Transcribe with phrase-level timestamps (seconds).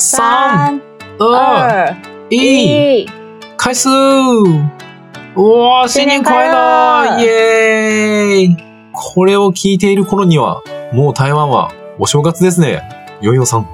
[0.00, 0.80] 三、
[1.18, 1.96] 二、二、
[2.30, 3.10] 一，一，
[3.56, 3.88] 开始！
[5.34, 7.18] 哇，新年快乐！
[7.18, 8.56] 新イエーイ
[8.92, 12.80] これを聞いている頃には、もう台湾はお正月ですね。
[13.20, 13.66] ヨヨさん。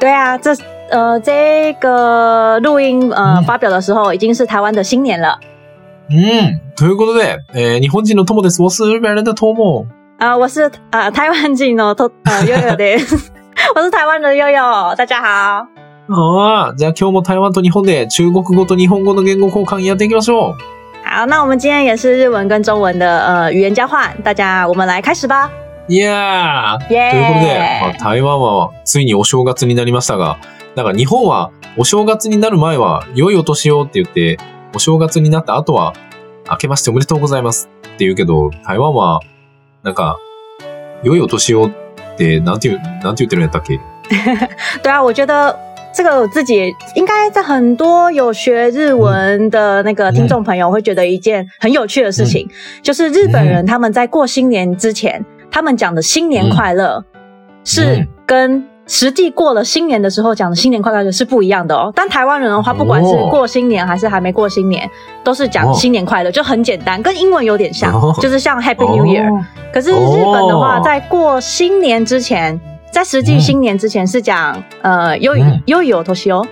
[0.00, 0.56] 对啊，这
[0.90, 5.38] 呃这个录音呃、嗯发表的时候，已经是台湾的新年了。
[6.10, 6.60] うん。
[6.74, 8.60] ということで、えー日本人の友です。
[8.60, 9.86] 我是日本人的友。
[10.18, 12.98] 啊、我是呃台湾人のと呃悠悠的，
[13.74, 15.66] 我是台湾的悠悠，大家好。
[16.08, 20.54] ああ、じゃあ今日も台湾と日本で中国語と日本語の言語交換やっていきましょう。
[21.04, 25.50] 好，那我们今天也是日文跟中文的呃语言交换，大家我们来开始吧。
[25.88, 30.38] いやー耶、ということで、まあ、台湾はついにお正月になりましたが、
[30.74, 34.38] だから日本はお正月になる前は良いお年をって言って、
[34.74, 35.92] お正月になった後は
[36.50, 39.20] 明けましておめでとうございますって言うけど、台湾は
[39.82, 40.16] なんか、
[41.02, 41.87] 良いお年をって
[42.43, 43.79] なんて言う、なんて言ってるんやったっけ
[44.81, 45.57] 对啊，我觉得
[45.93, 52.47] 这个我自己应该在很多有学日文的那个听众朋友会觉得一件很有趣的事情，
[52.81, 57.05] 就是日本人他们在过新年之前，他们讲的新年快乐、
[57.63, 61.92] 是嗯跟 实际过了新年的时候讲的新年快乐是不一样的哦。
[61.94, 64.90] 但台湾人的话不管是过新年还是还没过新年
[65.22, 69.30] 都是讲新年快乐就很简单跟英文有点像就是像 happy new year
[69.72, 72.58] 可是日本的话在过新年之前
[72.90, 76.02] 在实际新年之前是讲呃优语优语哦。
[76.02, 76.44] toshio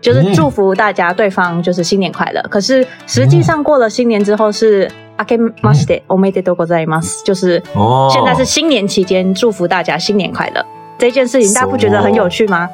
[0.00, 2.42] 就是祝福大家对方就是新年快乐。
[2.50, 7.62] 可是实际上过了新年之后是 akimashto omega tokozaimas 就是
[8.10, 10.64] 现在是新年期间祝福大家新年快乐
[11.02, 12.70] 这件事情大家不觉得很有趣吗？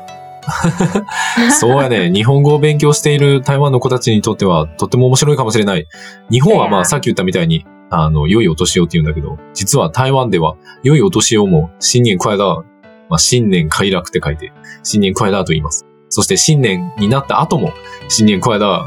[1.58, 2.12] そうやね。
[2.12, 5.86] 日本語を勉強している台湾の子たちにとってはとっても面白いかもしれない。
[6.30, 12.66] 日本はまあさっき言ったみたいに、あの、良いお年をって言うんだけど、実は台湾では良いお年をも新年快乐、
[13.08, 15.86] まあ新年快楽って書いて、新年快乐と言います。
[16.10, 17.72] そして新年になった後も
[18.08, 18.86] 新年快乐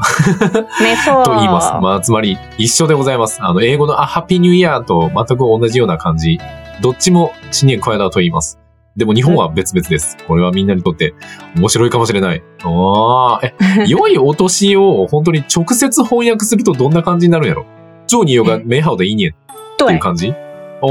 [1.24, 1.72] と言います。
[1.82, 3.38] まあ、つまり一緒でございます。
[3.42, 6.38] あの、英語のあ、ハッピーニューイヤーと全く同じような感じ。
[6.80, 8.61] どっちも新年快乐と言います。
[8.96, 10.16] でも日本は別々です。
[10.28, 11.14] これはみんなにとって
[11.56, 12.42] 面白いかもしれない。
[12.62, 13.54] ああ、え、
[13.88, 17.64] 良いお年を本当に直接翻訳するとどんな感じになるんやろ？
[18.06, 19.32] 祝你有个美好的一年っ
[19.78, 20.34] てい对う感じ？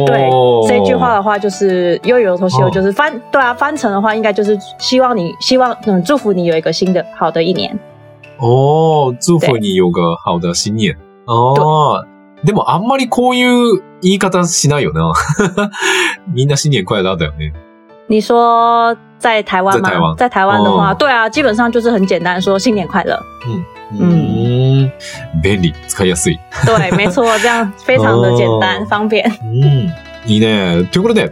[0.07, 0.29] 对
[0.69, 7.77] 这句话的话，就是悠有头西哦就是翻对啊，翻成的话应该就是希望你希望嗯祝福你有一个新的好的一年。
[8.39, 10.95] おー、祝福に有个好的新年。
[11.27, 12.05] ああ、
[12.43, 15.13] でもあんまりこういう言い方しないよな。
[16.33, 17.53] みんな新年快乐だよね。
[18.11, 19.87] 你说在台湾吗？
[19.87, 23.17] 在台湾在台湾的话，哦对啊，基本上就是很简单，说新年快乐。
[23.93, 24.91] うーん。
[25.41, 25.73] 便利。
[25.87, 26.37] 使いやすい。
[26.65, 29.23] 对，没错，这样非常的简单、哦方便。
[29.41, 29.93] うん。
[30.25, 30.89] いいね。
[30.91, 31.31] ということで、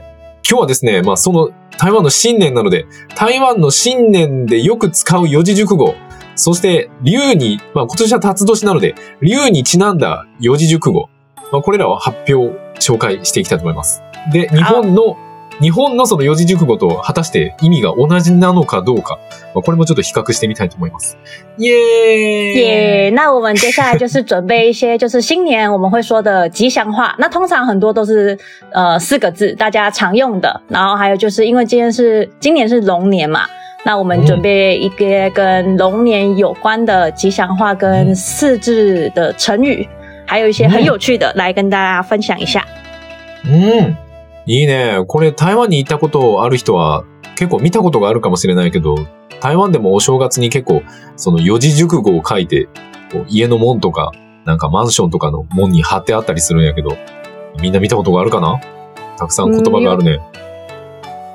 [0.50, 5.96] 今日はですね、まあその台湾の新年なので、台湾の新年でよく使う四字熟語、
[6.36, 11.10] そして竜に、まあ今年は辰年なので、竜にちなんだ四字熟語、
[11.52, 14.02] まあこれらを発表、紹介していきたいと思います。
[14.32, 15.18] で、日本の、
[15.62, 19.20] 日本のその四字熟語と果たして意味が同じなのかどうか、
[19.53, 21.18] まあこれもちょっと比較してみたいと思います。
[21.58, 21.75] イエー
[22.53, 27.14] イ耶、那我们接下来就是准备一些就是新年我们会说的吉祥话。
[27.19, 28.38] 那通常很多都是
[28.72, 30.62] 呃四个字，大家常用的。
[30.69, 33.42] 然后还有就是因为今天是今年是龙年嘛，
[33.84, 39.86] 那我们准备一个跟龙年有关的吉祥话跟四字的成语，
[40.25, 42.64] 还有一些很有趣的来跟大家分享一下。
[43.46, 44.09] うん。
[44.50, 45.04] いいね。
[45.08, 47.04] これ台湾に行ったことある人は
[47.36, 48.96] 結構見たことがあるかもしれないけど、
[49.42, 50.82] 台湾でもお正月に結構
[51.18, 52.68] その四字熟語を書いて、
[53.28, 54.12] 家の門とか、
[54.46, 56.98] なんかマンションとかの門に貼ってあったりするんやけど、
[57.62, 58.60] みんな見たことがあるかな？
[59.20, 60.20] たくさん言葉があるね。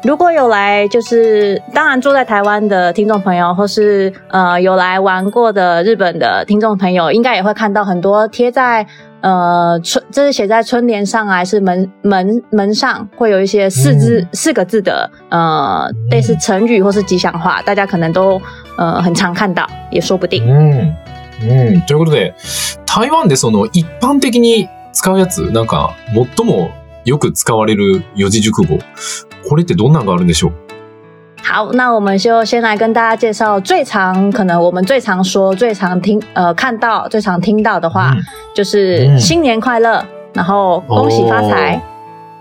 [0.02, 8.86] 如果有来，就是当然住在台湾的听众朋友，或是呃有来玩过的日本的听众朋友，应该也会看到很多贴在
[9.24, 18.38] 呃春，这是写在春联上啊，还是门门门上，会有一些四字、四个字的呃类似成语或是吉祥话，大家可能都
[18.76, 20.44] 呃很常看到，也说不定。
[20.44, 20.94] うん。
[21.40, 21.81] うん。
[21.87, 22.34] ということで、
[22.84, 25.96] 台湾でその一般的に使うやつ、なんか
[26.37, 26.70] 最も
[27.06, 28.78] よく使われる四字熟語、
[29.49, 30.63] これってどんなのがあるんでしょう？
[31.46, 38.14] 好，那我们就先来跟大家介绍最常可能我们最常说、最常听呃看到、最常听到的话，
[38.55, 40.02] 就是嗯新年快乐，
[40.32, 41.81] 然后恭喜发财，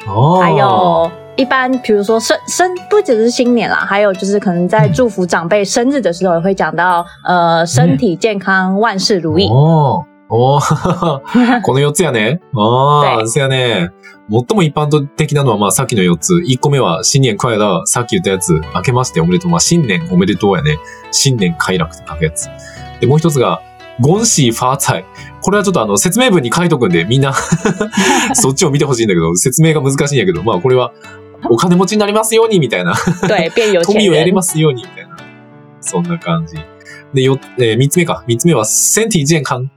[0.07, 0.41] ああ。
[0.41, 9.47] 还有一般比如说生生不只是新年啦，还有就是可能在祝福长辈生日的时候，也会讲到呃身体健康、万事如意。
[9.49, 10.03] 哦
[10.35, 12.41] おー この4つやね。
[12.55, 13.91] ああ、そやね。
[14.31, 16.33] 最も一般的なのは、まあ、さっきの4つ。
[16.33, 17.85] 1個目は、新年快楽。
[17.85, 18.59] さっき言ったやつ。
[18.73, 19.51] 明けましておめでとう。
[19.51, 20.79] まあ、新年おめでとうやね。
[21.11, 22.49] 新年快楽って書くやつ。
[22.99, 23.61] で、もう一つが、
[23.99, 25.05] 恭喜发财。
[25.43, 27.33] これはちょっとあの、説明文に書いとくんで、みんな
[28.33, 30.93] そっちを見てほしいんだけど、説明が難しいんやけど、まあ、これは、
[31.47, 32.95] お金持ちになりますように、みたいな。
[33.85, 34.35] 富を得れ人。
[34.35, 35.15] ますように、みたいな。
[35.79, 36.55] そんな感じ。
[37.13, 38.23] で、よ、えー三つ目か。
[38.25, 39.69] 三つ目は、センティ健康。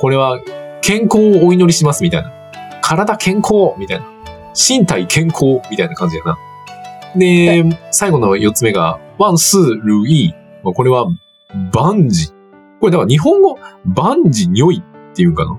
[0.00, 0.40] これは、
[0.80, 2.32] 健康をお祈りします、みたいな。
[2.80, 4.06] 体健康、みたいな。
[4.54, 6.38] 身体健康、みたいな感じやな。
[7.16, 10.34] で、最後の四つ目が、万事如意。
[10.64, 11.06] まあこれは、
[11.72, 12.32] 万事。
[12.80, 15.58] これだから日本語、万事如意っていうんかな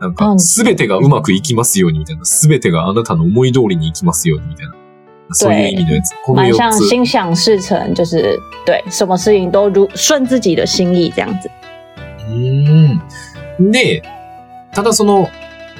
[0.00, 2.24] なんか、うんすべてがうまくいきますように、みたいな。
[2.24, 4.74] すべてがあなたの思い通りにいきますように、みたいな。
[5.32, 6.14] そういう意味のやつ。
[6.24, 6.78] この蛮四つ。
[6.78, 11.50] 像心想事成，就是对什么事情都如顺自己的心意这样子。
[12.28, 13.00] うーん。
[13.70, 14.02] で、
[14.74, 15.28] ただその、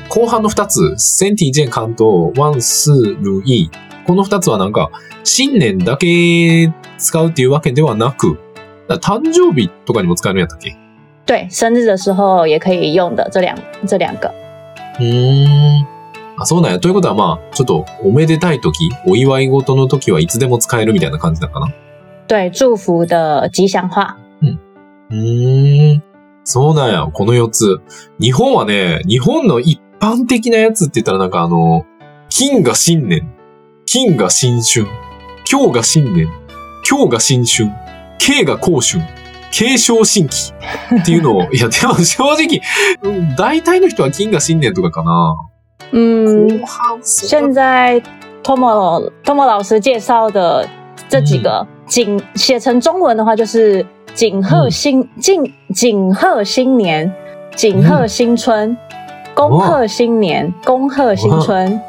[0.09, 3.71] 後半の二つ、センティジェンカンとワンスルイ、
[4.07, 4.91] この二つはなんか、
[5.25, 8.39] 新年だけ使うっていうわけではなく、
[8.89, 10.77] 誕生日とかにも使えるんやったっけ？
[11.25, 13.57] 对，生日的时候也可以用的这两
[13.87, 14.29] 这两个。
[14.99, 15.87] うーん。
[16.37, 16.81] あ、そうなんや。
[16.81, 21.73] ということはまあ、ちょっと、おめでたい時、お祝い事の時はいつでも使えるみたいな感じだかな？
[22.27, 24.17] 对，祝福的吉祥话。
[24.43, 26.03] うーん。
[26.45, 27.09] そうなんや。
[27.13, 27.81] この4つ。
[28.21, 31.85] 日本はね、日本の一般的なやつって言ったらなんかあの、
[32.29, 33.33] 金が新年、
[33.87, 34.87] 金が新春、
[35.51, 36.29] 今日が新年、
[36.89, 37.71] 今日が新春、
[38.19, 39.03] 慶が高春、
[39.53, 40.53] 継承新規。
[41.01, 42.61] っていうのを、いや、でも正直、
[43.03, 45.37] うん大体の人は金が新年とかかな。
[45.93, 48.03] 嗯，後半そん现な在
[48.43, 50.67] Tomo Tomo 老师介绍的
[51.09, 57.14] 这几个景写成中文的话，就是景贺新景景贺新年、
[57.56, 58.76] 景贺新春、
[59.34, 61.80] 恭贺新年、恭贺新春，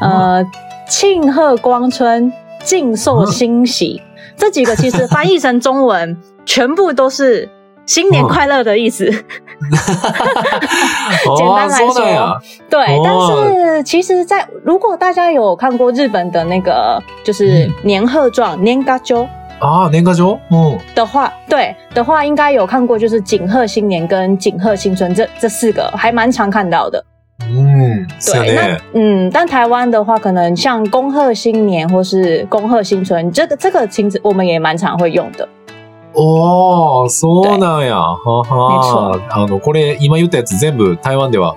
[0.00, 0.44] 呃，
[0.88, 4.00] 庆贺光春、敬寿新喜。
[4.36, 7.48] 这几个其实翻译成中文，全部都是
[7.86, 9.06] 新年快乐的意思。
[9.06, 9.24] 简
[11.54, 12.38] 单来あーそうなんや。
[12.68, 19.26] 对，哦但是其实在，如果大家有看过日本的那个就是嗯年贺状年賀状
[19.61, 20.39] ああ、年賀状？
[20.49, 20.79] うん。
[20.95, 27.05] 的话，对的话，应该有看过，就是景贺新年跟景贺新春这这四个，还蛮常看到的。
[27.41, 28.07] うん。
[28.19, 28.55] そう对。
[28.55, 35.47] 那嗯，但台湾的话，可能像恭贺新年或是恭贺新春，这个这个其实我们也蛮常会用的。
[36.13, 37.95] おー、そうなんや。
[37.95, 41.55] ははあの、これ、今言ったやつ全部台湾では、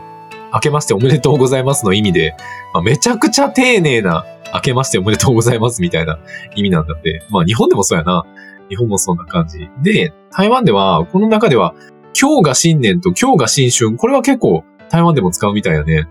[0.52, 2.36] 明けましておめでとうございますの意味で、
[2.72, 4.24] まあ、めちゃくちゃ丁寧な、
[4.54, 6.18] 明けましておめでとうございますみたいな
[6.54, 7.24] 意味なんだって。
[7.30, 8.24] まあ、日本でもそうやな。
[8.70, 9.68] 日本もそんな感じ。
[9.82, 11.74] で、台湾では、この中では、
[12.18, 16.08] 今日が新年と今日が新春、これは結構台湾でも使うみたいやね。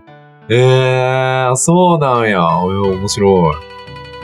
[0.50, 2.46] えー、そうなんや。
[2.58, 3.74] 面白い。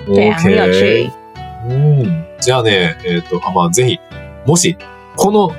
[0.07, 1.11] 对啊，很有趣。
[1.69, 2.25] うん。
[2.41, 3.99] じゃあね、えっ、と、あ、まあ、ぜひ、
[4.47, 4.77] もし、
[5.17, 5.53] この、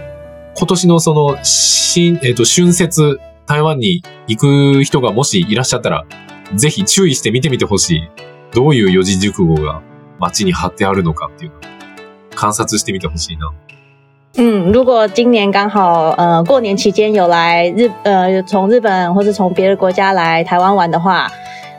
[0.56, 6.06] 今年のその、新、えっ、と、春節、台湾に行く人がもしいらっしゃったら、
[6.56, 8.10] ぜひ注意して見てみてほしい。
[8.54, 9.82] どういう四字熟語が
[10.20, 11.62] 街に貼ってあるのかっていうのを
[12.36, 13.52] 観察してみてほしいな。
[14.36, 21.30] 嗯，如果今年刚好呃过年期间有来日呃从日本或是从别的国家来台湾玩的话，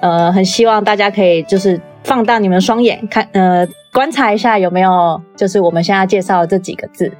[0.01, 7.13] 呃，很希望大家可以就是放大你们双眼看呃观察一下有没有就是我们现在介绍的这几个字，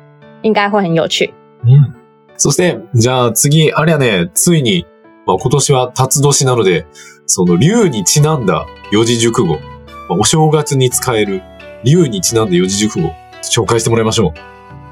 [0.43, 1.33] 应该会很有趣。
[1.65, 2.03] うん。
[2.39, 4.85] そして、じゃあ次、あれやね、ついに、
[5.27, 6.87] まあ、今年は辰年なので、
[7.35, 9.55] その竜にちなんだ四字熟語、
[10.07, 11.41] まあ、お正月に使える
[11.83, 13.11] 竜にちなんだ四字熟語、
[13.43, 14.33] 紹介してもらいましょう。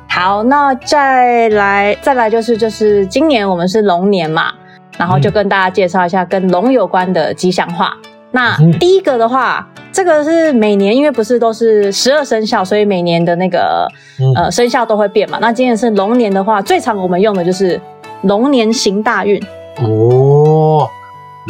[0.09, 4.53] 好，那再来再来就是就是今年我们是龙年嘛，
[4.97, 7.93] 然后就跟大家介绍一下跟龙有关的吉祥话。
[8.31, 8.73] 那嗯。
[8.79, 13.87] 第一个的话，这个是每年因为不是都是十二生肖，所以每年的那个
[14.19, 15.37] うん呃生肖都会变嘛。
[15.43, 17.79] 那今年是龙年的话，最常我们用的就是
[18.23, 19.39] 龙年行大运，
[19.83, 20.89] お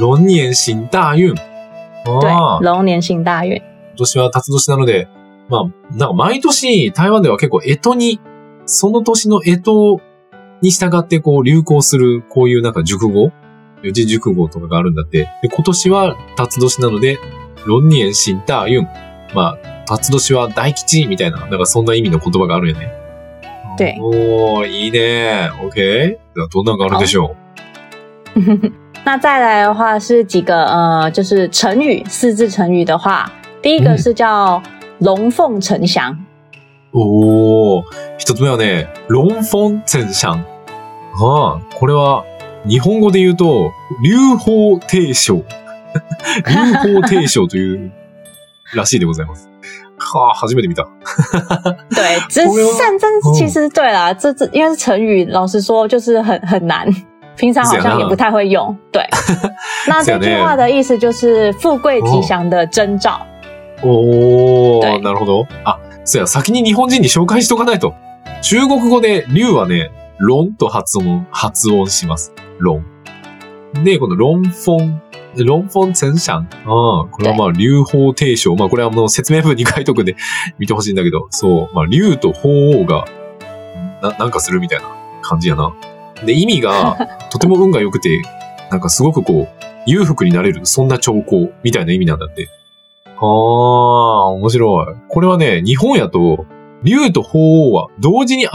[0.00, 1.35] ー、龍年行大運。
[1.35, 3.57] 对年行大运。
[3.57, 5.09] 今年は辰年なので、
[5.49, 8.21] まあ、なんか毎年台湾では結構干支に、
[8.66, 10.00] その年の干支
[10.62, 13.33] に従ってこう流行するこういうなんか熟語？
[13.83, 15.28] 四字熟語とかがあるんだって。
[15.42, 17.19] で、今年は辰年なので、
[17.66, 18.87] 龍年行大運。
[19.35, 22.92] まあ、辰年は大吉みたいな、なんかそんな意味の言葉があるよね。
[23.78, 25.50] 对おー、いいね。
[25.54, 26.19] OK?
[26.52, 27.37] どんなのがあるでしょ
[29.04, 34.62] 那再来的话是几个呃，就是成语四字成语的话，第一个嗯是叫
[35.00, 36.18] 龙凤呈祥。
[36.92, 37.84] うおー、
[38.18, 40.46] 一つ目はね、ロンフォンツェンシャン。
[41.18, 42.24] ああ、これは、
[42.66, 43.72] 日本語で言うと、
[44.02, 45.44] 流法定称。
[46.46, 47.92] 流法定称という
[48.74, 49.50] らしいでございます。
[49.98, 50.88] はあ、初めて見た。
[51.90, 56.88] 对，这我没有善真嗯其实对啦，这这因为是成语，老实说就是很很难，
[57.41, 58.77] 平常好像也不太会用。
[58.93, 59.03] 对，
[59.89, 63.21] 那这句话的意思就是富贵吉祥的征兆。
[63.83, 65.47] おー、はいなるほど。
[65.65, 67.95] あ、そうや、先に日本人に紹介しとかないと。
[68.43, 72.33] 中国語で、竜はね、論と発音、発音します。
[72.59, 72.85] 論。
[73.85, 75.03] で、この論フォン、
[75.37, 76.49] 論フォンツンシャン。
[76.67, 78.55] ああ、これはまあ、竜法定称。
[78.57, 80.17] まあ、これはもう説明文に書いとくんで
[80.59, 83.05] 見てほしいんだけど、そう、まあ、竜と鳳凰が、
[84.03, 84.87] な、なんかするみたいな
[85.23, 85.73] 感じやな。
[86.25, 86.97] で、意味が、
[87.31, 88.23] とても運が良くて、
[88.71, 89.49] なんかすごくこう、
[89.87, 92.49] 裕福になれる、そんな兆候みたいな意味なんだって。
[93.07, 94.87] ああ、面白い。
[95.09, 96.47] これはね、日本やと、
[96.83, 98.55] 竜と鳳凰は同時に現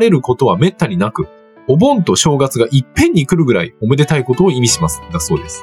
[0.00, 1.28] れることは滅多になく、
[1.68, 5.02] お盆と正月がいっぺんに来るぐらいおめでたいことを意味します。
[5.12, 5.62] だそうです。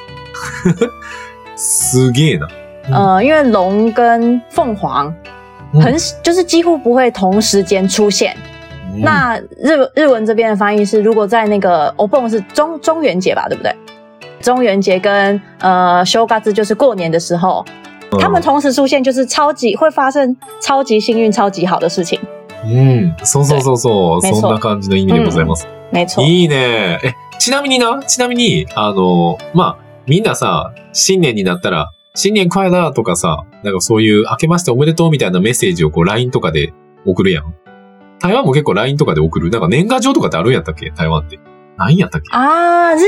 [1.56, 2.48] すげえな。
[2.92, 5.12] 呃，因为龙跟凤凰
[5.74, 8.38] 嗯很就是几乎不会同时间出现。
[8.96, 13.76] うん那日日文这边的翻译是，如果在那个 o b o n 是中中元节吧，对不对？
[14.42, 17.66] 中元节跟呃修嘎子就是过年的时候，
[18.20, 22.20] 他们同时出现，就是超级会发生超级幸运、超级好的事情。
[22.64, 23.16] うん。
[23.24, 24.22] そうそうそうそう。
[24.22, 25.68] ねそんな感じの意味でございます。
[25.92, 27.00] 没错，いいね。
[27.04, 36.74] え、ちなみにな、ちなみに、あの、まあ、みんなさ、新年になったら、新年快乐とかさ、なんかそういう明けましておめでとうみたいなメッセージをこう LINE とかで
[37.06, 37.54] 送るやん。
[38.20, 39.50] 台湾も結構 LINE とかで送る。
[39.50, 40.92] なんか年賀状とかってあるんやったっけ？
[40.92, 41.40] 台湾って。
[41.78, 42.30] ないんやったっけ？
[42.32, 43.04] 啊，日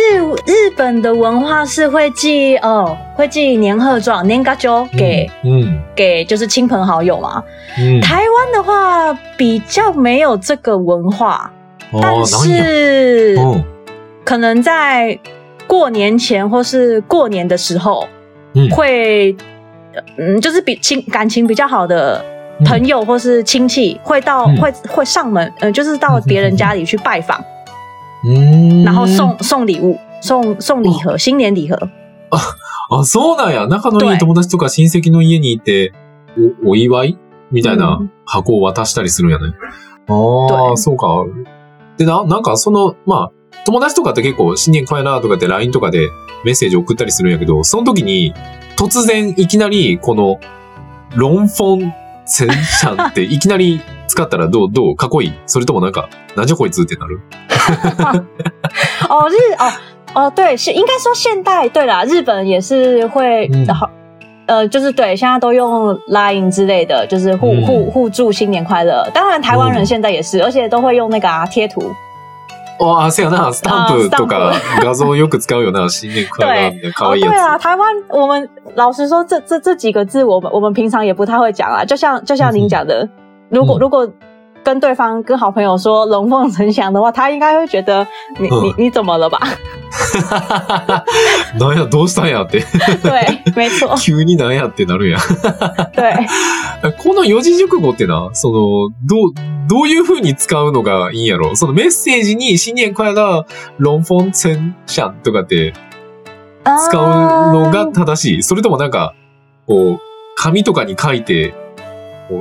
[0.45, 5.81] 日本的文化是会寄哦，会寄年贺状、年賀状给、うん。
[5.95, 7.43] 给就是亲朋好友嘛。
[7.77, 8.01] うん。
[8.01, 11.49] 台湾的话比较没有这个文化，
[11.93, 12.25] あ但。
[12.25, 13.63] 是うん。
[14.25, 15.17] 可能在
[15.67, 18.07] 过年前或是过年的时候，
[18.53, 18.69] うん。
[18.69, 19.35] 会
[20.17, 22.23] 嗯，就是比亲感情比较好的
[22.65, 27.39] 朋友或是亲戚会到、嗯会会上门，嗯、就是到别人家里去拜访，
[28.25, 28.83] うん。
[28.83, 31.77] 然后送送礼物，送送礼盒，新年礼盒。
[32.89, 33.67] あ、そうなんや。
[33.67, 35.93] 仲のいい对友達とか親戚の家に行って、
[36.65, 37.17] お、お祝い？
[37.51, 39.53] みたいなうん箱を渡したりするんやね。
[40.07, 41.07] ああ、对そうか。
[41.97, 43.31] で、な、なんかその、まあ、
[43.65, 46.09] 友達とかって結構新年快なとかって LINE とかで
[46.43, 48.33] メッセージ送ったりするんやけど、その時に
[48.77, 50.39] 突然いきなりこの、
[51.15, 51.93] ロンフォン
[52.27, 55.33] センシャンっていきなり使ったらどう、どうかっこいい？
[55.47, 57.19] それともなんか、なんじゃこいつってなる？
[59.09, 59.71] 哦，日哦
[60.13, 63.89] 哦，对，是应该说现代，对啦，日本也是会嗯好。
[64.47, 69.05] 呃，就是对，现在都用 Line 之类的，就是互、嗯互互祝新年快乐。
[69.13, 71.93] 当然，台湾人嗯现在也是，而且都会用那个啊贴图。
[72.80, 81.84] ああ、せやな、スタンプとか画像よく使うよな、新年快乐みたいな可哦，愛いや对啊，台湾我们老实说，这这这几个字，我们我们平常也不太会讲啊。
[81.84, 83.08] 就像就像您讲的，
[83.50, 84.08] 如果、嗯如果
[84.67, 88.05] 跟对方跟好朋友说“龙凤呈祥”的话，他应该会觉得
[88.37, 89.39] 你、嗯你你怎么了吧？
[89.89, 90.19] つ。
[91.57, 92.59] なんや、どうしたんやって。
[93.01, 95.19] 对，没错， 急になんやってなるんや。
[95.95, 96.27] 对。
[97.01, 99.33] この四字熟語ってな、その、どう、
[99.69, 101.55] どういう風に使うのがいいんやろ？
[101.55, 103.45] そのメッセージに新年快乐、
[103.77, 105.73] ロンフォンツェンシャンとかって
[106.65, 108.43] 使うのが正しい。
[108.43, 109.13] それともなんか、
[109.65, 109.99] こう、
[110.35, 111.53] 紙とかに書いて、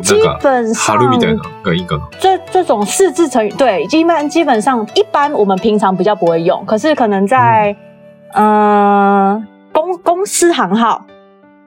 [0.03, 2.07] 基か、本貼るみたい上なのがいいんかな。
[2.19, 7.75] 这这种四字成语，对，基本基本上一般我们平常比较不会用，可是可能在
[8.33, 9.41] 呃
[9.74, 11.05] 公公司行号。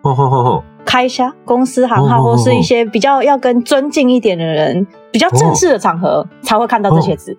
[0.03, 7.37] ほんほんほんほん开箱、公司行号，哦哦哦或是一些比较要跟尊敬一点的人、比较正式的场合才会看到这些字。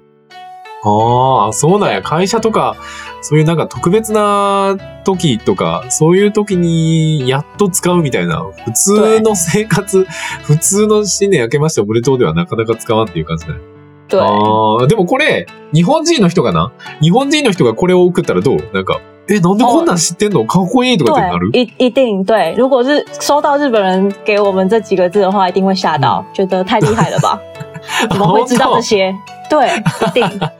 [0.82, 2.00] ああ、そうなんや。
[2.02, 2.74] 会社とか、
[3.20, 10.06] そういうなんか特別な時とか、そういう時にやっと使うみたいな、普通の生活、
[10.42, 13.60] 普通の新年明けましておめでとうではなかなか使わんっていう感じだね。
[14.08, 16.72] 对，ああ、でもこれ、日本人の人がな、
[17.02, 18.58] 日本人の人がこれを送ったらどう？
[18.72, 20.46] なんか、え、なんでこんなん知ってんの？
[20.46, 21.50] かっこいいとかってなる？
[21.52, 22.54] 对，一一定对。
[22.56, 27.38] 如果是收到日本人给我们这几个字的话，一定会吓到，觉得太厉害了吧？
[28.10, 29.14] 怎么会知道这些？
[29.50, 30.52] 对，一定，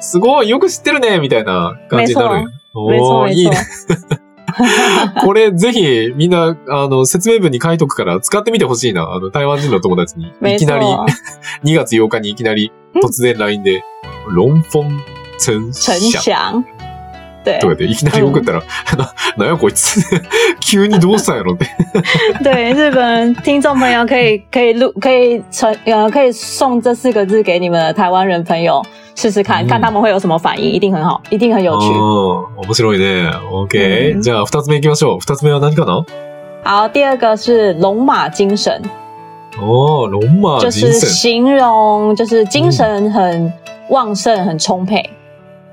[0.00, 3.56] すごい、よく知ってるね、みたいな感じになるおーいいね。。
[5.24, 9.12] これぜひみんな、あの、説明文に書いとくから使ってみてほしいな。
[9.12, 10.32] あの、台湾人の友達に。
[10.54, 10.86] いきなり、
[11.64, 13.84] 2月8日にいきなり突然 LINE で、
[14.28, 15.00] ロ ンフォン
[15.38, 16.32] ツェン陈シャ翔，
[16.62, 16.64] 对
[17.61, 18.63] とかでい きなり送ったら、
[18.97, 20.01] ななんやこいつ。
[20.61, 21.67] 急にどうしたんやろって。
[22.43, 28.83] 对，日本听众朋友可以可以录可以传呃可以送这四个字给你们的台湾人朋友，
[29.15, 31.85] 试试看，嗯看他们会有什么反应，一定很好，一定很有趣。
[31.85, 33.29] あー面白いね。
[33.51, 35.19] OK、うんじゃあ、二つ目行きましょう。
[35.19, 36.03] 二つ目は何かな
[36.63, 38.81] 好，第二个是龙马精神，
[39.61, 41.07] おー、ロンマ就是人生。
[41.07, 43.53] 形容就是精神很
[43.89, 45.07] 旺盛、很充沛。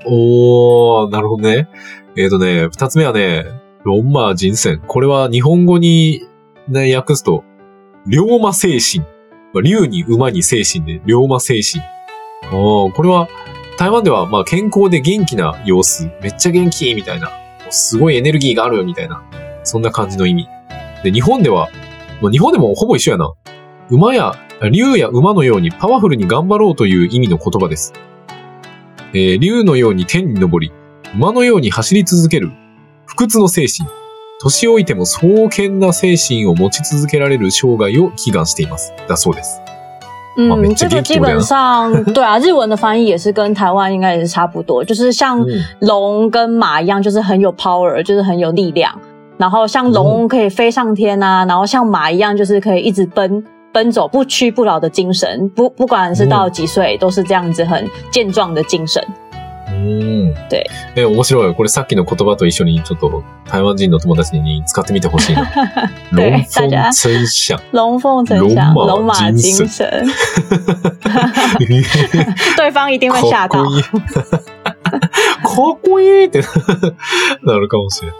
[0.06, 1.68] おー、なるほどね。
[2.16, 3.46] えっ、とね、二つ目はね、
[3.84, 4.76] ロンマ人生。
[4.78, 6.26] これは日本語に、
[6.68, 7.44] ね、訳すと、
[8.06, 9.04] 龍馬精神。
[9.52, 11.82] まあ竜に馬に精神で、龍馬精神。
[12.52, 13.28] おー、これは、
[13.78, 16.10] 台湾では、まあ、健康で元気な様子。
[16.20, 17.30] めっちゃ元気みたいな。
[17.70, 19.22] すごいエネルギーがあるよみたいな。
[19.62, 20.48] そんな感じの意味。
[21.04, 21.68] で、日本では、
[22.20, 23.32] まあ日本でもほぼ一緒やな。
[23.88, 24.34] 馬や、
[24.72, 27.92] 竜や馬のようにパワフルに頑張ろうという意味の言葉です。
[29.12, 30.72] えー竜のように天に登り、
[31.14, 32.50] 馬のように走り続ける、
[33.06, 33.88] 不屈の精神。
[34.40, 38.92] 年老いても壮健な精神を持ち続けられる生涯を祈願しています。
[39.08, 39.60] だそうです。
[40.36, 48.96] 嗯，这个基本上对啊，日文的翻译也是跟台湾应该也是差不多，就是像嗯龙跟马一样，就是很有 power，就是很有力量。
[49.36, 53.42] 然后像龙可以飞上天啊，然后像马一样，就是可以一直奔
[53.78, 55.48] 奔走不屈不挠的精神。
[55.50, 59.00] 不不管是到几岁，都是这样子很健壮的精神。
[59.68, 60.34] うん。
[60.50, 60.66] 对。
[60.96, 61.54] え、面白い。
[61.54, 65.46] これさっきの言葉と一緒にちょっと台湾人の友達に使ってみてほしいな。
[66.12, 67.60] 对龙凤呈祥。
[67.70, 69.88] 龙凤呈祥，龙马精精神，
[72.56, 73.74] 对方一定会吓到 かっ。
[75.44, 76.28] こいい。
[76.28, 76.44] かって
[77.46, 78.16] なるかもしれない。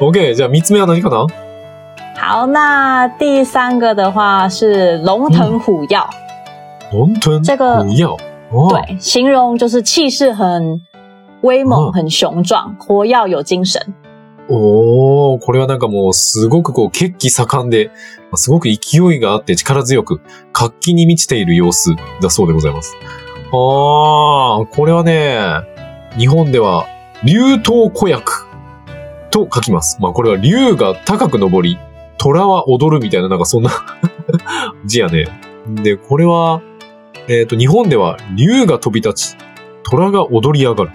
[0.00, 1.26] OK、じゃあ三つ目は何かな？
[2.20, 6.04] 好，那第三个的话是龙腾虎跃，
[6.90, 8.12] 本当这个不要。
[8.50, 10.80] 哦对，形容就是气势很
[11.42, 13.80] 威猛、哦很雄壮，活跃有精神。
[14.48, 17.90] おー、これはなんかもうすごくこう血気盛んで、
[18.34, 20.20] すごく勢いがあって力強く、
[20.52, 22.96] 活気に満ちている様子だそうでございます。
[23.52, 25.38] あー、これはね、
[26.18, 26.86] 日本では、
[27.22, 28.48] 竜頭子役
[29.30, 29.98] と書きます。
[30.00, 31.78] まあこれは竜が高く登り、
[32.18, 33.70] 虎は踊るみたいななんかそんな
[34.84, 35.26] 字やね。
[35.82, 36.60] で、これは、
[37.28, 39.36] えっ、と、日本では竜が飛び立ち、
[39.84, 40.90] 虎が踊り上がる。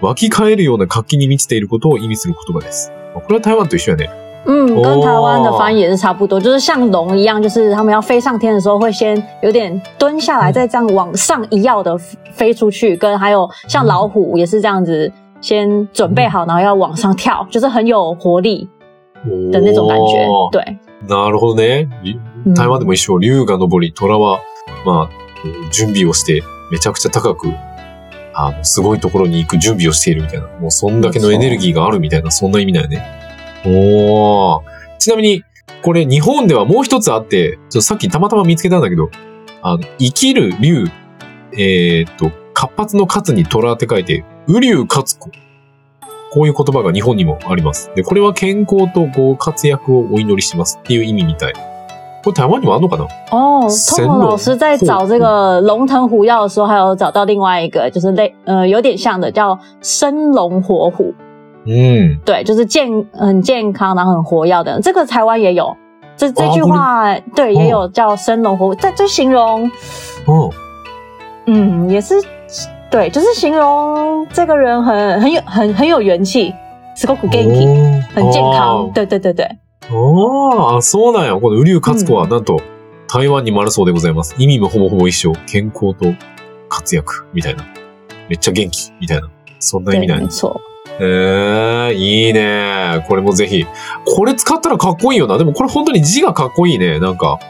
[0.00, 2.92] 湧き返るような活気に満ちていることを意味する言葉です。
[3.14, 4.10] これは台湾と一緒やね。
[4.46, 11.96] 嗯，跟哦台湾的翻译也是差不多，就是像龙一样，就是他们要飞上天的时候，会先有点蹲下来，嗯再这样往上一跃的
[12.32, 12.94] 飞出去。
[12.96, 18.68] 跟还有像老虎也是这样子，先准备好，然后要往上跳，就是很有活力
[19.50, 20.50] 的那种感觉。
[20.52, 21.88] 对，なるほどね。
[22.46, 23.18] 嗯台湾でも一緒。
[23.18, 24.40] 竜が登り、虎は、
[24.84, 27.48] まあ、準備をして、めちゃくちゃ高く、
[28.34, 30.48] あの、すごいところに行く準備をしているみたいな。
[30.60, 33.02] もうそんだけのエネルギーがあるみたいな、そんな意味だよね。
[33.64, 34.60] おー。
[34.98, 35.42] ちなみに、
[35.82, 39.10] これ日本ではもう一つあって、ちょっとさっきたまたま見つけたんだけど、
[39.62, 40.84] あの、生きる竜、
[41.52, 45.30] えーっと、活発の活に虎って書いて、雨竜活子。
[46.34, 47.92] こういう言葉が日本にもあります。
[47.94, 51.52] で、これは健康とご活躍をお祈りしますっていう意味みたい。
[52.24, 53.06] これ台湾にもあんのかな？
[53.30, 61.14] 哦神，Tomo 龙老师在找这个龙腾虎跃的时候，还有找到另外一个，就是类呃有点像的，叫生龙活虎。
[61.66, 62.18] うん。
[62.24, 64.80] 对，就是健很健康，然后很活跃的。
[64.80, 65.76] 这个台湾也有，
[66.16, 69.70] 这这句话、对也有叫生龙活虎，在这形容，
[70.26, 70.50] うん。
[71.46, 72.14] 嗯，也是
[72.94, 76.54] 对，就是形容这个人很很有很很有元气，
[76.94, 77.66] すごく元気，
[78.14, 78.92] 很健あ康。
[78.94, 81.34] 对对对对，ーあー、そうなんや。
[81.34, 82.60] この雨竜勝子は、なんと、
[83.08, 84.36] 台湾にもあるそうでございます。
[84.38, 85.32] 意味もほぼほぼ一緒。
[85.48, 86.14] 健康と
[86.68, 87.64] 活躍、みたいな。
[88.28, 89.28] めっちゃ元気、みたいな。
[89.58, 90.46] そんな意味对，なんや没。
[90.46, 90.60] 错。
[91.00, 93.04] えー、いいね。
[93.08, 93.66] これもぜひ。
[94.06, 95.36] これ使ったらかっこいいよな。
[95.36, 97.00] でもこれ本当に字がかっこいいね。
[97.00, 97.40] なんか。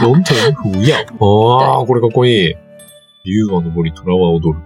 [0.00, 0.98] ロンテンフや。
[0.98, 2.56] ああ、これかっこいい。
[3.24, 4.60] 竜は登り、虎は踊る。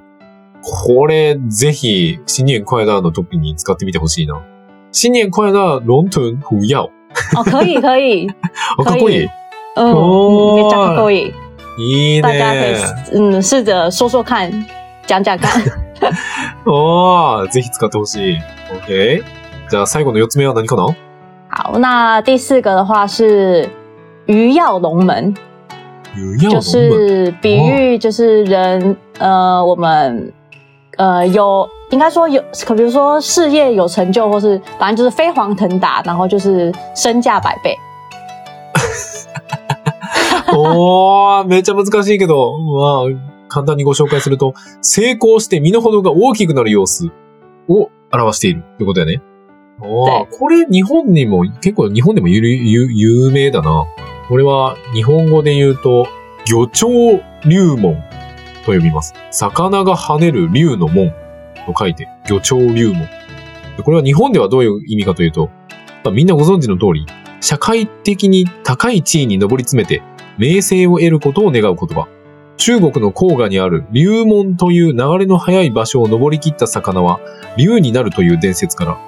[0.60, 4.42] これ、ぜひ、新年快乐の時に使ってみてほしいな。
[4.90, 6.80] 新年快乐、ロンテンフや。
[7.36, 8.26] 哦，可以可以，
[8.78, 9.28] あ、かっこいい。
[9.76, 11.32] 嗯，哦めっちゃかっこいい。
[11.78, 12.78] いい大家可以ね。
[13.14, 14.50] 嗯试着说说看，
[15.06, 15.62] 讲讲看。
[16.66, 18.38] ああ、ぜひ使ってほしい。
[18.88, 19.22] OK。
[19.70, 20.96] じゃあ最後の四つ目は何かな？
[21.48, 23.68] 好，那第四个的话是
[24.26, 25.32] 鱼跃龙门。
[26.42, 30.32] 要就是比喻，就是人，呃，我们
[30.96, 37.76] 呃有应该说有，可比如说事业有成就，或是反正就是飞黄腾達，然后就是身价百倍。
[40.56, 47.10] おー、めっちゃ難しいけど、まあ、簡単にご紹介すると、成功して身の程が大きくなる様子
[47.68, 49.22] を表しているってことだよね。
[49.80, 53.84] おー これ日本にも、結構日本でも有有有名だな。
[54.28, 56.06] これは日本語で言うと、
[56.44, 58.02] 魚鳥龍門
[58.62, 59.14] 読みます。
[59.30, 61.10] 魚が跳ねる竜の門
[61.66, 63.08] と書いて、魚鳥竜門。
[63.82, 65.50] これは日本ではどういう意味かというと、
[66.12, 67.06] みんなご存知の通り、
[67.40, 70.02] 社会的に高い地位に上り詰めて、
[70.36, 72.06] 名声を得ることを願う言葉。
[72.56, 77.20] 中国の黄河にある竜門という流れの速い場所を登り切った魚は、
[77.56, 78.98] 竜になるという伝説から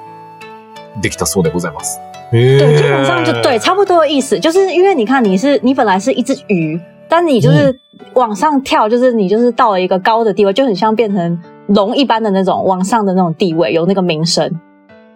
[1.03, 2.01] できたそうでございます。
[2.32, 7.78] 对，对基本上就对，差不多的意思，就是因为你看你是你本来是一只鱼，但你就是
[8.14, 14.46] 往上跳，就是你就是到了一个高的地位，就很像变成龙一般的那种往上的那种地位，有那个名声。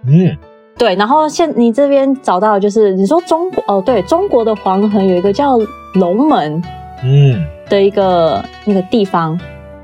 [0.07, 0.37] うん。
[0.77, 5.59] 对，然后现你这边找到的就是你说中国哦，对，中国的黄河有一个叫
[5.95, 6.61] 龙门
[7.03, 7.45] うん。
[7.69, 9.37] 的一个那个地方，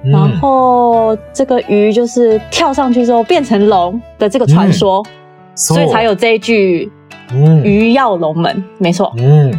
[0.04, 5.06] うん然后这个鱼就是跳上去之后变成龙的这个传说，
[5.54, 6.92] 所以才有这一句
[7.33, 7.63] うん。
[7.65, 9.13] 鱼跃龙门，没错。
[9.17, 9.53] うん。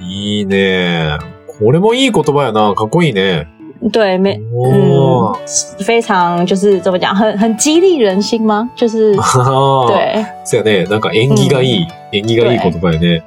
[0.00, 1.18] いいね。
[1.58, 2.74] これもいい言葉やな。
[2.74, 3.48] かっこいいね。
[3.92, 8.68] 对，没，お嗯，非常就是怎么讲，很很激励人心吗？
[8.74, 9.86] 就是 ー。
[9.88, 10.84] 对，そうやね。
[10.86, 13.22] なんか縁起がいい、縁起がいい言葉やね。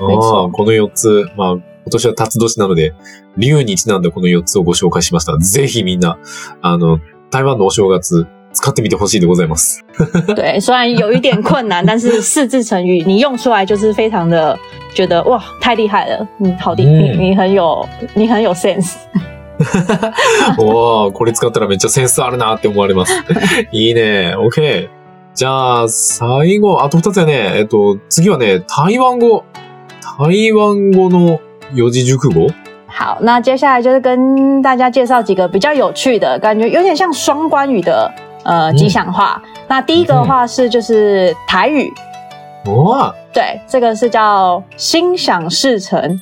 [0.00, 2.92] ああ、この4つ、まあ、今年は辰年なので、
[3.38, 5.38] 竜にちなんだこの4つをご紹介しました。
[5.38, 6.18] ぜひみんな、
[6.60, 6.98] あの、
[7.30, 9.84] 台湾のお正月、使ってみてほしいでございます。
[10.34, 14.58] 对，虽然有一点困难，但是四字成语你用出来就是非常的
[14.94, 18.94] 觉得哇，太厉害了，你好厉，嗯你你很有你很有 sense。
[20.58, 23.12] おー、これ使ったらめっちゃセンスあるなって思われます。
[23.70, 24.34] いいね。
[24.36, 24.88] OK。
[25.34, 27.58] じゃあ、最後、あと2つやね。
[27.58, 29.44] えっと、次はね、台湾語。
[30.16, 31.40] 台湾語の
[31.74, 32.48] 四字熟語
[32.86, 38.08] 好，那接下来就是跟大家介绍几个比较有趣的，感觉有点像双关语的
[38.44, 39.42] 呃，吉祥话。
[39.66, 41.92] 那第一个的话是就是台语。
[42.66, 46.20] 哦，对，这个是叫心想事成，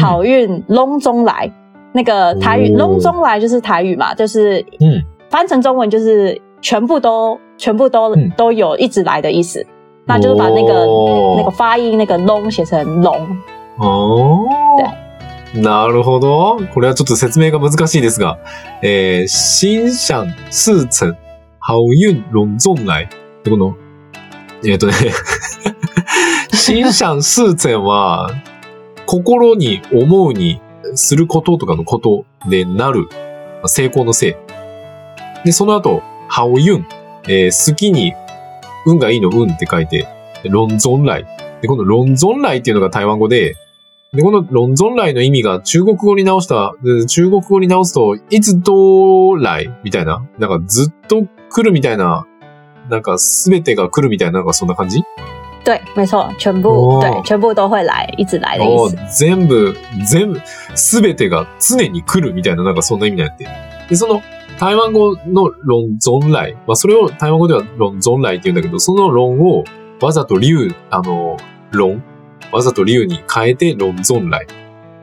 [0.00, 1.50] 好运隆中来。
[1.92, 9.66] 那个台语隆中来就是台语嘛，就是嗯，翻成中文就是全部都全部都都有一直来的意思。
[10.04, 10.86] 那就是把那个
[11.36, 13.14] 那个发音那个隆写成龙。
[13.78, 14.44] 哦，
[14.76, 16.58] 对，なるほど。
[16.74, 18.36] これはちょっと説明が難しいですが、
[18.82, 21.14] え、心想事成。
[21.68, 23.08] 好運論存来っ
[23.42, 23.76] てこの、
[24.64, 24.94] えっ、とね、
[26.54, 28.30] 心想事成は、
[29.04, 30.62] 心に思うに
[30.94, 33.06] することとかのことでなる、
[33.66, 34.34] 成功のせい。
[35.44, 36.02] で、その後、
[36.34, 36.86] 好運、
[37.24, 38.14] えー好きに
[38.86, 40.08] 運がいいの運って書いて、
[40.44, 41.26] 論存来。
[41.60, 43.56] で、この論存来っていうのが台湾語で、
[44.14, 52.26] で、この論存来の意味が中国語に直した、で中国語に直すと、いつ到来みたいな、なんかずっと来るみたいな、
[52.88, 55.02] なんかすべてが来るみたいな、なんかそんな感じ？
[55.64, 58.96] 对，没错，全部、哦对，全部都会来，一直来的意。
[59.14, 60.40] 全部、全部、
[60.74, 63.46] すべてが常に来るみたいな、なんかそんな意味なんやって。
[63.90, 64.22] で、その、
[64.58, 69.64] 台湾語の論存来、まあそれを台湾語では論存来って言うんだけど、その論を
[70.00, 71.36] わざと竜、あの、
[71.72, 72.02] 論、
[72.52, 74.46] わざと竜に変えて論存来。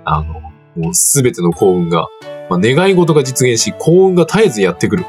[0.03, 0.41] あの、
[0.75, 2.07] もうすべての幸運が、
[2.49, 5.05] まあ願い事が実現し、幸運が絶えずやってくる。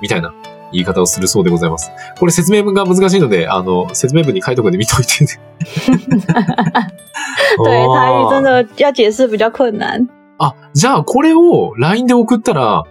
[0.00, 0.32] みたいな
[0.72, 1.90] 言い方をするそうでございます。
[2.18, 5.30] これ説明が難しいので、あの、説明文に書いとくんで見といてね。
[7.58, 8.64] 对，台语真的。
[8.64, 10.08] 的要解释比较困难。
[10.38, 12.84] あ、じゃあこれを LINE で送ったら、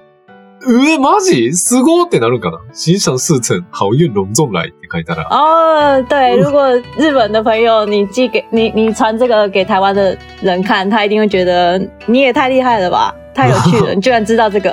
[0.68, 1.54] うえ、マジ？
[1.54, 2.60] すごーってなるんかな？
[2.74, 5.28] 心想事成、好運論存来って書いたら。
[5.32, 14.72] 哦，对，嗯如果日本的朋友你寄给你 你传这个给台湾的人看，他一定会觉得你也太厉害了吧， 太有趣了，你居然知道这个。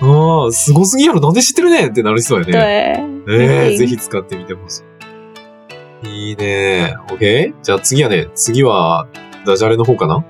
[0.00, 1.86] ああ、すごすぎやろなんで知ってるね？
[1.88, 2.52] んってなりそうやね。
[2.52, 2.58] 对，
[3.28, 4.82] ええ一定ぜひ使ってみてほし
[6.04, 6.30] い。
[6.30, 6.96] いいね。
[7.08, 7.52] OK?
[7.62, 9.06] じゃあ次はね、次は、
[9.46, 10.24] ダジャレの方かな？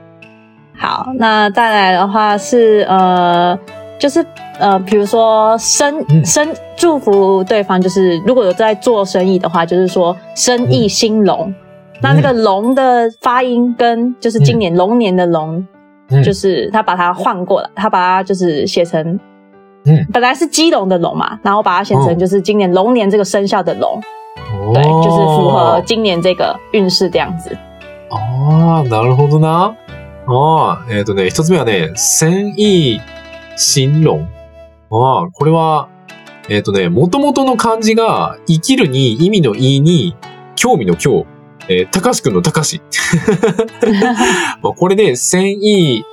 [0.78, 3.58] 好，那再来的话是呃，
[3.98, 4.26] 就是
[4.59, 11.53] 呃，比如说生嗯生祝福对方，就是如果有在做生意的话，就是说生意兴隆。
[12.01, 15.65] 那这个“龙”的发音跟就是今年龙年的“龙”，
[16.09, 19.19] うん就是他把它换过来，他把它就是写成，
[19.85, 23.99] 嗯本来是基隆的龙嘛，然后把它写成哦就是今年龙年这个生肖的龙，
[24.73, 27.57] 对，就是符合今年这个运势这样子。
[28.09, 29.75] ああ、なるほどな。
[30.27, 33.01] ああ、えっ、とね、一つ目はね、戦意
[33.57, 34.27] 新論。
[34.92, 35.88] ああ、これは、
[36.48, 40.16] えっ、とね、元々の漢字が、生きるに、意味の意に、
[40.56, 41.26] 興味の興。
[41.68, 42.82] えー、たかしくんのたかし。
[44.62, 46.04] まあこれで、戦意、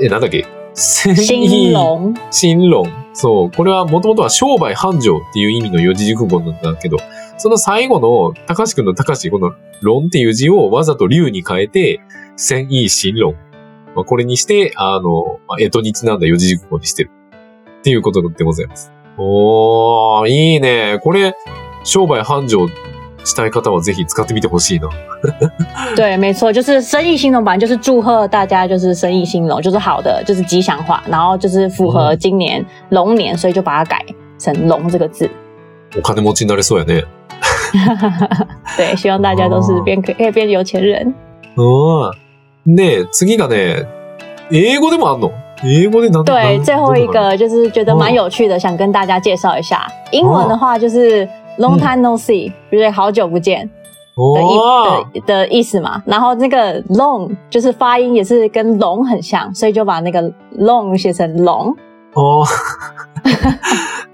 [0.00, 0.46] え、なんだっけ？
[0.74, 2.92] 戦兴意隆，新論。
[3.12, 3.50] そう。
[3.50, 6.98] これはもともとは商売繁盛っていう意味の四字熟語なんだけど、
[7.36, 12.00] その最後の、高橋くんの高橋、この論っていう字をわざと竜に変えて、
[12.36, 13.34] 戦意新論。
[13.94, 17.10] まあ、これにして、あの、まあ、えとにちなんだ四字熟語にしてる。
[17.78, 18.92] っていうことでございます。
[19.16, 21.00] おー、いいね。
[21.02, 21.34] これ、
[21.84, 22.68] 商売繁盛
[23.24, 24.88] したい方はぜひ使ってみてほしいな。
[25.96, 34.04] 对，没错，就是生意兴隆版，就是祝贺大家就是生意兴隆，就是好的，就是吉祥话，然后就是符合今年龙年，所以就把它改
[34.38, 35.28] 成“龙”这个字。
[35.96, 37.04] お金持ちになれそうやね。
[38.76, 41.14] 对，希望大家都是变可可以变有钱人。
[41.56, 42.12] う
[42.66, 42.76] ん。
[42.76, 43.86] で、次がね、
[44.50, 45.32] 英語でもあんの？
[45.63, 49.87] 英語でなん对，なん最后一どんなの个就是觉得蛮有趣的，想跟大家介绍一下。
[50.11, 51.27] 英文的话就是
[51.57, 53.69] “long time no see”，就是好久不见的意
[54.15, 56.03] おー的的意思嘛。
[56.05, 60.21] 然后那个 “long” 就是发音也是跟龙很像，所以就把那个
[60.59, 61.75] “long” 写成龙。
[62.13, 63.57] あー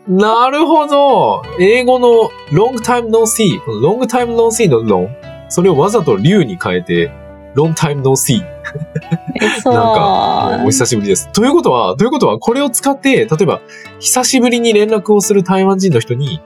[0.08, 1.42] なるほど。
[1.60, 5.08] 英語の long time no see、long time no see の long、
[5.50, 7.12] それをわざと竜に変えて、
[7.55, 8.41] Long time no see。
[8.41, 11.29] なんか、お久しぶりです。
[11.33, 13.61] ということは、ということは、これを使って、例えば、
[14.01, 16.41] 久しぶりに連絡をする台湾人の人に、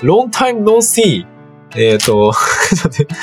[0.00, 1.26] long time no see、
[1.76, 2.32] えっ、と、ちょっ
[2.92, 3.14] と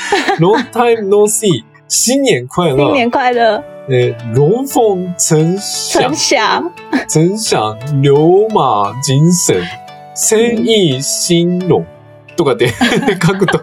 [0.42, 6.72] long time no see、新年快新乐、年快乐，えー龍鳳呈祥。
[7.08, 8.12] 呈祥、龍
[8.50, 9.62] 馬精神、
[10.14, 11.96] 戦意興隆。
[12.36, 12.68] とかって
[13.24, 13.62] 書くと、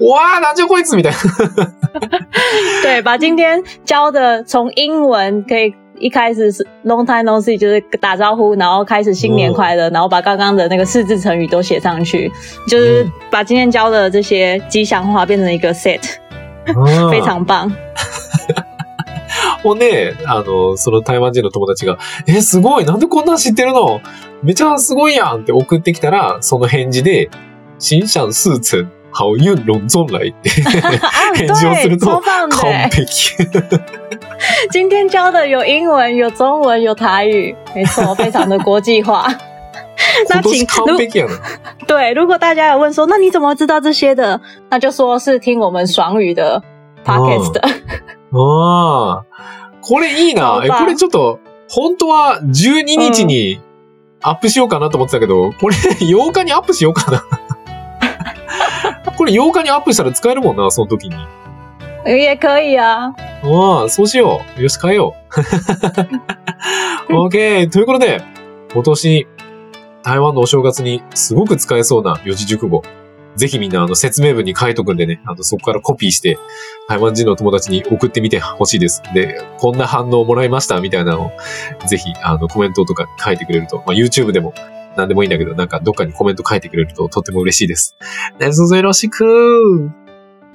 [0.00, 1.18] わー、なんじゃこいつみたいな。
[2.82, 12.30] 对，把今天教的从英文可以一开始是 long time no see，就是打招呼，然后开始新年快乐，然后把刚刚的那个四字成语都写上去，
[12.68, 13.12] 就是嗯。
[13.30, 16.00] 把今天教的这些吉祥话变成一个 set，
[17.10, 17.72] 非常棒。
[19.62, 24.00] ほんで、あの、その台湾人の友達が、え、すごいなんでこんなん知ってるの？
[24.42, 27.30] めちゃすごいやんって送ってきたら、その返事で、
[27.78, 32.88] 新シャンスーツン、ハオユンロンゾン来って啊，返事をすると、完耶！
[32.90, 33.34] 璧。
[34.70, 39.26] 今天教的有英文、有中文、有台语，没错，非常的国际化。
[40.28, 41.38] 那今请年完璧やな。
[41.86, 44.38] 对，如果大家有问说，那你怎么知道这些的？
[44.68, 46.62] 那就说是听我们爽语的
[47.04, 47.60] podcast 的。
[48.32, 49.24] ああ。
[49.82, 50.60] これいいな。
[50.66, 53.60] え、これちょっと、本当は12日に
[54.22, 57.22] アップしようかなと思ってたけど、これ8日にアップしようかな。
[59.16, 61.16] これ8日にアップしたら使えるもんな、その時に。
[62.04, 63.14] 也可以啊。
[63.42, 64.62] ああ、そうしよう。
[64.62, 65.14] よし、変えよ
[67.10, 67.12] う。
[67.12, 67.68] OK。
[67.70, 68.22] ということで、
[68.72, 69.26] 今年、
[70.02, 72.82] 台湾のお正月にすごく使えそうな四字熟語。
[73.34, 76.38] ぜひみんなあの説明文に書いとくんでね、あのそこからコピーして、
[76.88, 79.02] 台湾人の友達に送ってみてほしいです。
[79.14, 81.32] で、こんな反応をもらいましたみたいなのを、
[81.86, 84.54] ぜひあのコメントとか書いてくれると、まあ、YouTube でも
[84.96, 87.96] 何でもいいんだけど、なんかどっかにコメント書いてくれるととっても嬉しいです。
[88.38, 89.90] どうぞよろしく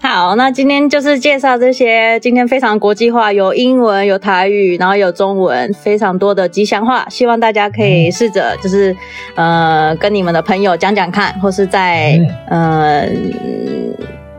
[0.02, 8.96] 好，那今天就是介绍这些，今天非常国际化，有英文，有台语，然后有中文，非常多的吉祥话，希望大家可以试着就是
[9.36, 13.08] 呃跟你们的朋友讲讲看，或是在、呃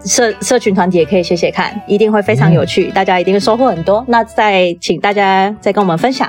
[0.04, 4.04] 社社群团体也可以写写看，一定会非常有趣，大家一定会收获很多。
[4.08, 6.28] 那再请大家再跟我们分享。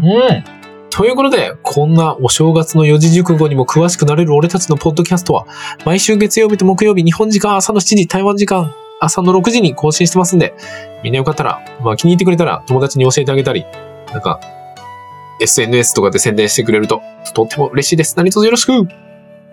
[0.00, 0.61] うん。
[0.94, 5.46] ということで、こんなお正月の四字熟語にも詳しくなれる俺たちのポッドキャストは、
[5.86, 10.52] 毎週月曜日と木曜日、日本時間朝の7時、台湾時間朝の6時に更新してますんで、
[11.02, 13.64] みんなよかったら、まあ気に入ってくれたら友達に教えてあげたり、
[14.12, 14.38] なんか、
[15.40, 17.00] SNS とかで宣伝してくれると、
[17.32, 18.14] とっても嬉しいです。
[18.18, 18.86] 何卒よろしく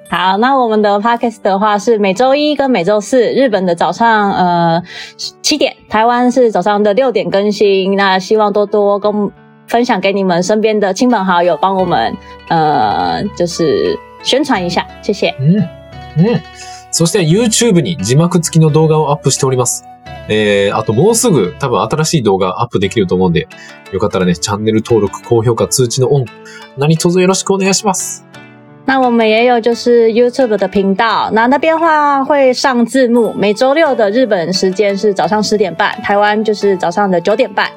[0.09, 4.83] 好，那我们的 podcast 的话是每周一跟每周四，日本的早上呃
[5.15, 7.95] 七点，台湾是早上的六点更新。
[7.95, 9.31] 那希望多多跟
[9.68, 12.14] 分享给你们身边的亲朋好友，帮我们
[12.48, 15.34] 呃就是宣传一下，谢谢。
[15.40, 15.68] うん。
[16.18, 16.40] うん。
[16.90, 19.84] そして YouTube に字幕付きの動画をアップしております。
[20.28, 23.48] えー、あともうすぐ多分新しい動画アップできると思うんで、
[23.92, 26.24] よかったらね、チャンネル登録、高評価、通知のオン、
[26.78, 28.24] 何卒よろしくお願いします。
[28.86, 33.32] 那我们也有就是 YouTube 的频道，那那边的话会上字幕。
[33.32, 37.68] 每周六的日本时间是早上十点半，台湾就是早上的九点半。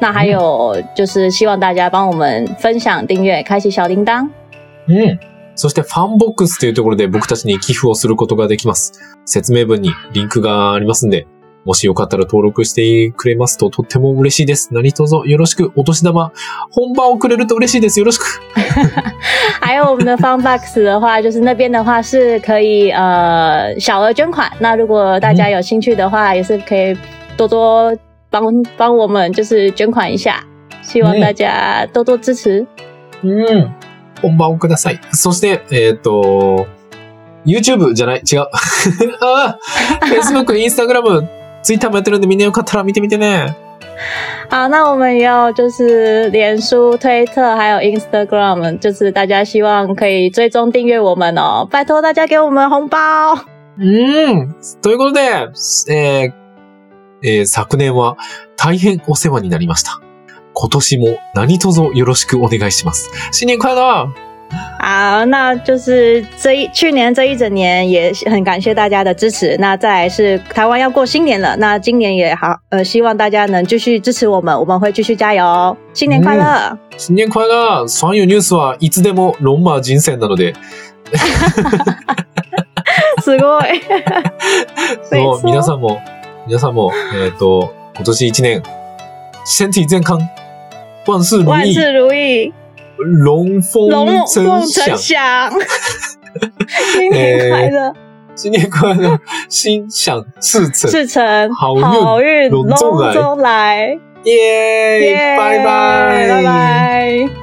[0.00, 4.28] 那还有就是希望大家帮我们分享、订阅、开启小铃铛。
[4.88, 5.18] うん。
[5.54, 8.92] そしてファンボックスというところで僕たちに寄付をすることができます。
[9.26, 11.26] 説明文にリンクがありますんで、
[11.66, 14.72] もしよかったら登録してくれますととっても嬉しいです。
[14.72, 15.70] 何卒よろしく。
[15.76, 16.32] お年玉、
[16.70, 17.98] 本番をくれると嬉しいです。
[17.98, 18.40] よろしく。
[19.60, 24.50] 还有我们的 Fun Box 的话，就是那边的话是可以呃小额捐款。
[24.60, 26.96] 那如果大家有兴趣的话，也是可以
[27.36, 27.94] 多多
[28.30, 30.40] 帮帮我们就是捐款一下，
[30.82, 32.66] 希望大家多多支持。
[33.22, 33.70] うん。
[34.22, 35.00] 本番をください。
[35.12, 36.66] そして、えっ、と、
[37.44, 38.46] YouTube じゃない、違う。
[40.04, 41.26] Facebook、Instagram、
[41.62, 43.54] Twitter もやってるんでみんなよかったら見てみてね。
[44.50, 52.98] 好，那我们也有就是脸书、推特还有 Instagram，就是大家希望可以追踪订阅我们哦，拜托大家给我们红包。
[53.78, 54.54] うん。
[54.82, 55.20] ということで、
[55.90, 56.39] えー
[57.22, 58.16] えー昨年は
[58.56, 60.00] 大変お世話になりました。
[60.52, 63.08] 今年も何卒よろしくお願いします。
[63.32, 64.08] 新年快乐！
[64.80, 69.56] 好，那就是这一去年这一整年也很感谢大家的支持。
[69.58, 75.76] 那再来是台湾要过新年了，那今年也好，呃，希望大家能继续支持我们，我们会继续加油。
[75.94, 76.76] 新年快乐！
[76.96, 77.86] 新年快乐！
[77.86, 80.54] そういうニュースはいつでもロンマー人生なので、
[83.22, 83.64] すごい。
[85.12, 86.00] 没 そう错皆さんも、
[86.47, 88.61] 皆さんも、えっ、と、今年一年、
[89.45, 90.19] 身体健康、
[91.07, 92.53] 万事如意、万事如意，
[92.97, 94.97] 龙凤龙呈凤呈祥。
[94.97, 95.51] 祥，
[96.93, 97.93] 新年快乐，
[98.35, 99.19] 新年快乐，
[99.49, 105.01] 心想事成，事成，好运好运隆重来隆中来，耶！
[105.01, 107.38] 耶拜拜，拜拜。